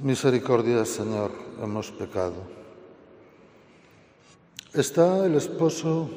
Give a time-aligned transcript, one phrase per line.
[0.00, 2.36] Misericordia, Señor, hemos pecado.
[4.72, 6.08] ¿Está el esposo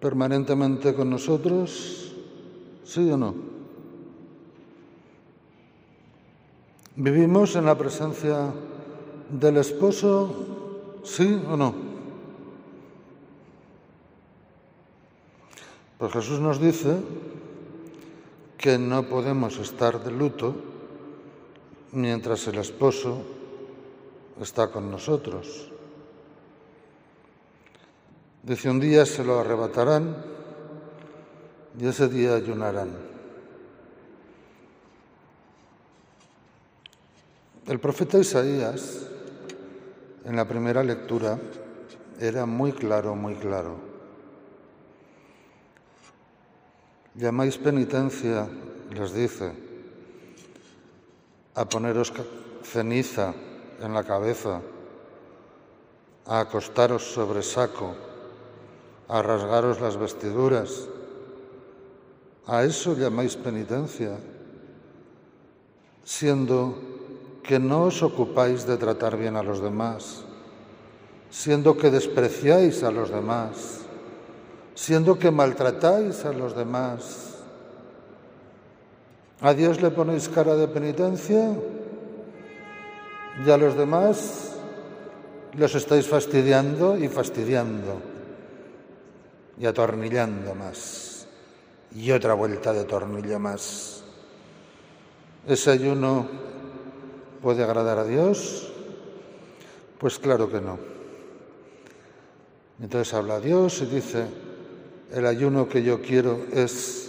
[0.00, 2.12] permanentemente con nosotros?
[2.82, 3.36] ¿Sí o no?
[6.96, 8.52] ¿Vivimos en la presencia
[9.30, 11.00] del esposo?
[11.04, 11.72] ¿Sí o no?
[15.98, 16.96] Pues Jesús nos dice
[18.58, 20.73] que no podemos estar de luto
[21.94, 23.22] mientras el esposo
[24.40, 25.70] está con nosotros.
[28.42, 30.16] Dice, un día se lo arrebatarán
[31.78, 32.90] y ese día ayunarán.
[37.66, 39.06] El profeta Isaías,
[40.24, 41.38] en la primera lectura,
[42.20, 43.76] era muy claro, muy claro.
[47.14, 48.46] Llamáis penitencia,
[48.90, 49.52] les dice,
[51.54, 52.12] a poneros
[52.62, 53.32] ceniza
[53.80, 54.60] en la cabeza,
[56.26, 57.94] a acostaros sobre saco,
[59.08, 60.88] a rasgaros las vestiduras.
[62.46, 64.18] A eso llamáis penitencia,
[66.04, 66.76] siendo
[67.42, 70.24] que no os ocupáis de tratar bien a los demás,
[71.30, 73.80] siendo que despreciáis a los demás,
[74.74, 77.33] siendo que maltratáis a los demás
[79.44, 81.52] a Dios le ponéis cara de penitencia
[83.44, 84.56] y a los demás
[85.52, 88.00] los estáis fastidiando y fastidiando
[89.60, 91.28] y atornillando más.
[91.94, 94.02] Y otra vuelta de tornillo más.
[95.46, 96.26] ¿Ese ayuno
[97.42, 98.72] puede agradar a Dios?
[99.98, 100.78] Pues claro que no.
[102.80, 104.24] Entonces habla Dios y dice,
[105.12, 107.03] el ayuno que yo quiero es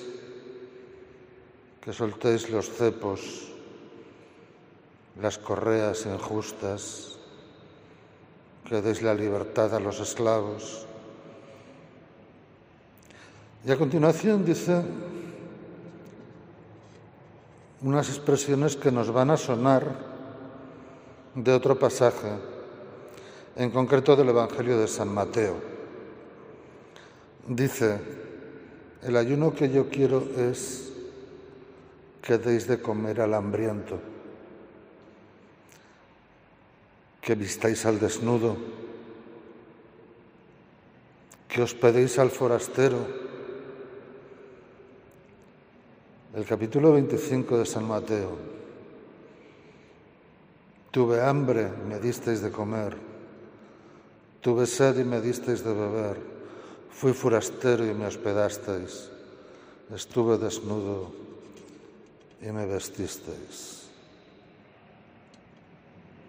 [1.85, 3.53] que soltéis los cepos,
[5.21, 7.19] las correas injustas,
[8.65, 10.89] que deis la libertad a los esclavos.
[13.63, 14.81] Y a continuación dice
[17.81, 19.85] unas expresiones que nos van a sonar
[21.35, 22.33] de otro pasaje,
[23.55, 25.53] en concreto del Evangelio de San Mateo.
[27.47, 27.99] Dice,
[29.03, 30.84] el ayuno que yo quiero es
[32.25, 34.01] que deis de comer al hambriento,
[37.21, 38.57] que vistáis al desnudo,
[41.47, 42.97] que os pedéis al forastero.
[46.33, 48.35] El capítulo 25 de San Mateo.
[50.89, 52.97] Tuve hambre, me disteis de comer.
[54.41, 56.17] Tuve sed y me disteis de beber.
[56.89, 59.11] Fui forastero y me hospedasteis.
[59.93, 61.24] Estuve desnudo
[62.41, 63.83] y me vestisteis.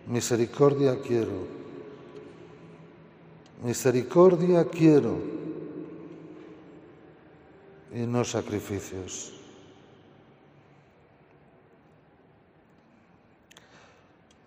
[0.07, 1.47] Misericordia quiero,
[3.65, 5.19] misericordia quiero
[7.93, 9.33] y no sacrificios.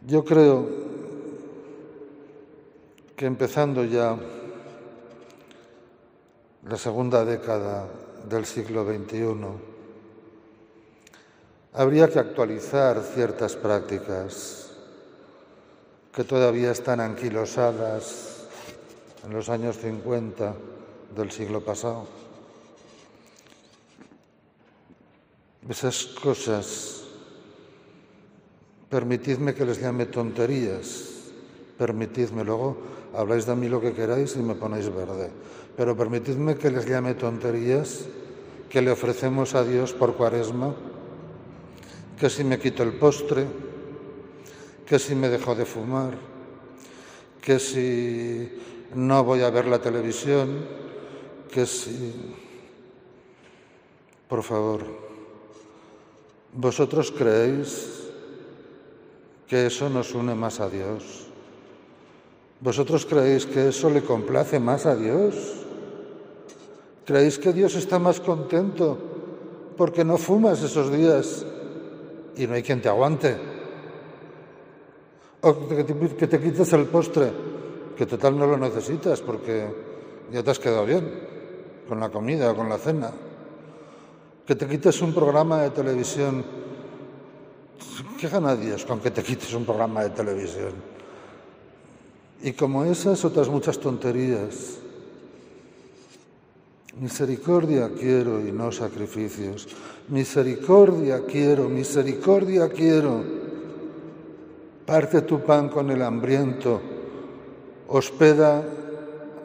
[0.08, 0.68] Yo creo
[3.16, 4.18] que empezando ya
[6.66, 7.88] la segunda década
[8.30, 9.36] del siglo XXI,
[11.80, 14.68] Habría que actualizar ciertas prácticas
[16.12, 18.50] que todavía están anquilosadas
[19.24, 20.56] en los años 50
[21.16, 22.06] del siglo pasado.
[25.70, 27.06] Esas cosas,
[28.90, 31.32] permitidme que les llame tonterías,
[31.78, 32.76] permitidme, luego
[33.16, 35.32] habláis de mí lo que queráis y me ponéis verde,
[35.78, 38.04] pero permitidme que les llame tonterías
[38.70, 40.76] que le ofrecemos a Dios por cuaresma
[42.20, 43.48] que si me quito el postre,
[44.86, 46.18] que si me dejo de fumar,
[47.42, 48.52] que si
[48.94, 50.66] no voy a ver la televisión,
[51.50, 52.36] que si...
[54.28, 54.86] Por favor,
[56.54, 58.12] ¿vosotros creéis
[59.48, 61.26] que eso nos une más a Dios?
[62.60, 65.36] ¿Vosotros creéis que eso le complace más a Dios?
[67.06, 68.98] ¿Creéis que Dios está más contento
[69.78, 71.46] porque no fumas esos días
[72.40, 73.36] y no hay quien te aguante.
[75.42, 77.32] O que te, quites el postre,
[77.98, 79.68] que total no lo necesitas porque
[80.32, 81.28] ya te has quedado bien
[81.88, 83.12] con la comida con la cena.
[84.46, 86.44] Que te quites un programa de televisión.
[88.20, 90.74] ¿Qué gana Dios con que te quites un programa de televisión?
[92.42, 94.80] Y como esas otras muchas tonterías.
[96.98, 99.68] Misericordia quiero y no sacrificios.
[100.10, 103.40] Misericordia quiero, misericordia quiero.
[104.86, 106.82] parte tu pan con el hambriento,
[107.90, 108.64] hospeda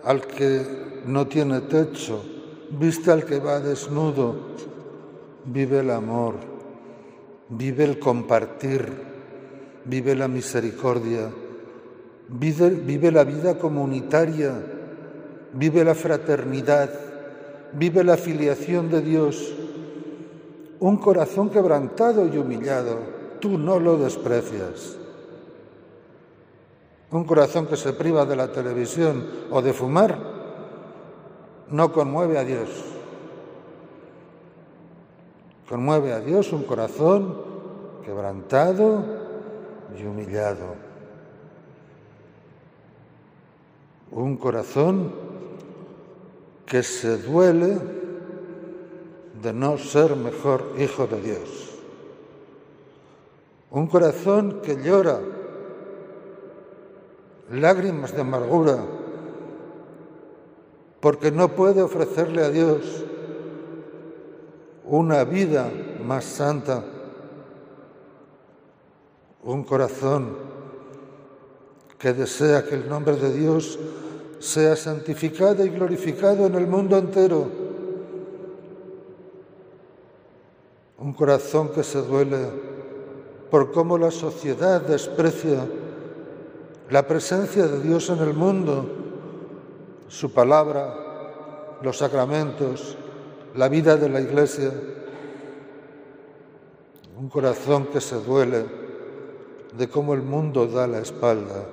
[0.02, 2.24] al que no tiene techo,
[2.70, 4.34] viste al que va desnudo,
[5.44, 6.36] vive el amor,
[7.50, 8.90] vive el compartir,
[9.84, 11.30] vive la misericordia,
[12.28, 14.54] vive, vive la vida comunitaria,
[15.52, 16.90] vive la fraternidad,
[17.74, 19.54] vive la filiación de Dios.
[20.80, 22.98] Un corazón quebrantado y humillado,
[23.40, 24.96] tú no lo desprecias.
[27.10, 30.18] Un corazón que se priva de la televisión o de fumar
[31.70, 32.68] no conmueve a Dios.
[35.68, 37.40] Conmueve a Dios un corazón
[38.04, 39.04] quebrantado
[39.98, 40.74] y humillado.
[44.10, 45.23] Un corazón
[46.66, 47.78] que se duele
[49.42, 51.70] de no ser mejor hijo de Dios.
[53.70, 55.20] Un corazón que llora
[57.50, 58.78] lágrimas de amargura
[61.00, 63.04] porque no puede ofrecerle a Dios
[64.86, 65.70] una vida
[66.02, 66.82] más santa,
[69.42, 70.36] un corazón
[71.98, 73.78] que desea que el nombre de Dios
[74.38, 77.48] sea santificado y glorificado en el mundo entero.
[80.98, 82.48] Un corazón que se duele
[83.50, 85.66] por cómo la sociedad desprecia
[86.90, 88.86] la presencia de Dios en el mundo,
[90.08, 92.96] su palabra, los sacramentos,
[93.54, 94.72] la vida de la iglesia.
[97.16, 98.64] Un corazón que se duele
[99.76, 101.64] de cómo el mundo da la espalda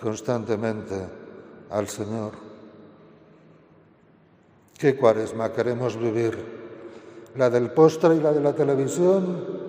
[0.00, 1.25] constantemente
[1.70, 2.32] al Señor.
[4.78, 6.36] ¿Qué cuaresma queremos vivir?
[7.34, 9.66] ¿La del postre y la de la televisión?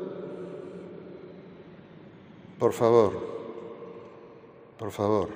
[2.59, 3.13] Por favor,
[4.77, 5.29] por favor,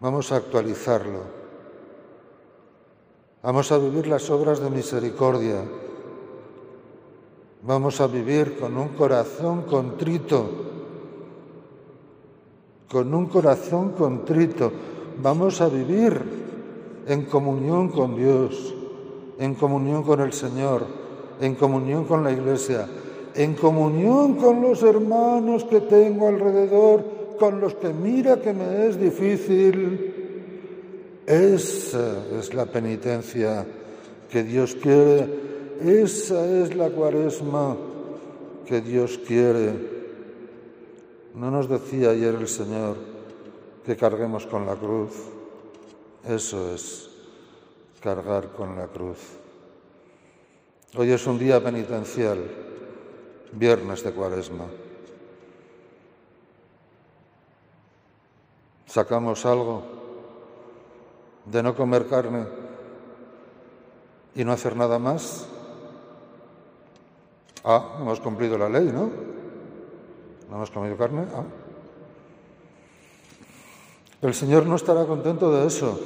[0.00, 1.44] vamos a actualizarlo.
[3.42, 5.64] Vamos a vivir las obras de misericordia.
[7.62, 10.73] Vamos a vivir con un corazón contrito
[12.88, 14.72] con un corazón contrito.
[15.22, 16.20] Vamos a vivir
[17.06, 18.74] en comunión con Dios,
[19.38, 20.86] en comunión con el Señor,
[21.40, 22.86] en comunión con la Iglesia,
[23.34, 27.04] en comunión con los hermanos que tengo alrededor,
[27.38, 30.12] con los que mira que me es difícil.
[31.26, 33.66] Esa es la penitencia
[34.30, 35.28] que Dios quiere,
[35.82, 37.76] esa es la cuaresma
[38.66, 39.93] que Dios quiere.
[41.34, 42.96] ¿No nos decía ayer el Señor
[43.84, 45.10] que carguemos con la cruz?
[46.24, 47.10] Eso es
[48.00, 49.18] cargar con la cruz.
[50.96, 52.38] Hoy es un día penitencial,
[53.50, 54.66] viernes de cuaresma.
[58.86, 59.82] ¿Sacamos algo
[61.46, 62.46] de no comer carne
[64.36, 65.48] y no hacer nada más?
[67.64, 69.33] Ah, hemos cumplido la ley, ¿no?
[70.48, 71.26] ¿No hemos comido carne?
[71.34, 71.44] Ah.
[74.22, 75.98] El Señor no estará contento de eso.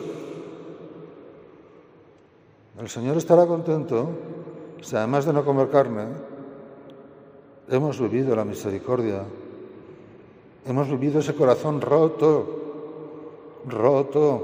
[2.78, 4.08] El Señor estará contento
[4.82, 6.06] si además de no comer carne,
[7.68, 9.24] hemos vivido la misericordia.
[10.66, 12.46] Hemos vivido ese corazón roto,
[13.66, 14.42] roto,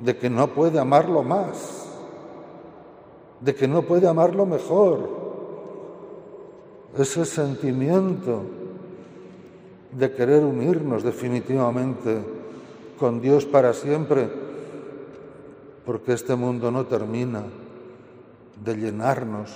[0.00, 1.86] de que no puede amarlo más,
[3.40, 5.27] de que no puede amarlo mejor
[6.98, 8.42] ese sentimiento
[9.92, 12.18] de querer unirnos definitivamente
[12.98, 14.28] con Dios para siempre,
[15.86, 17.44] porque este mundo no termina
[18.62, 19.50] de llenarnos,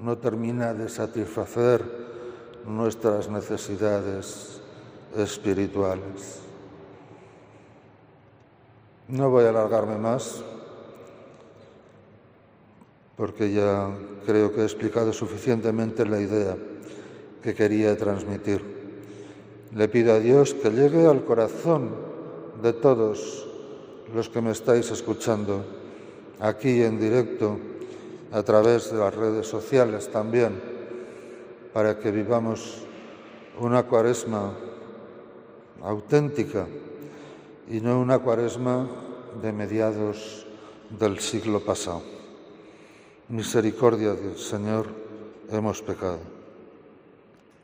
[0.00, 1.82] no termina de satisfacer
[2.66, 4.60] nuestras necesidades
[5.16, 6.40] espirituales.
[9.08, 10.44] No voy a alargarme más
[13.18, 13.90] porque ya
[14.24, 16.56] creo que he explicado suficientemente la idea
[17.42, 18.62] que quería transmitir.
[19.74, 21.90] Le pido a Dios que llegue al corazón
[22.62, 23.48] de todos
[24.14, 25.64] los que me estáis escuchando
[26.38, 27.58] aquí en directo,
[28.30, 30.60] a través de las redes sociales también,
[31.72, 32.84] para que vivamos
[33.58, 34.54] una cuaresma
[35.82, 36.66] auténtica
[37.68, 38.88] y no una cuaresma
[39.42, 40.46] de mediados
[40.90, 42.17] del siglo pasado.
[43.30, 44.86] Misericordia del Señor,
[45.50, 46.37] hemos pecado.